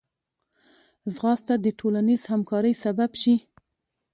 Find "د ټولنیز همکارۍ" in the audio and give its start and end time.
1.59-2.73